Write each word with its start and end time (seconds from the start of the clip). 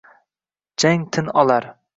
Jang 0.83 1.05
tin 1.13 1.31
olar 1.43 1.73